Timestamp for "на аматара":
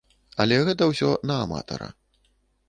1.33-1.91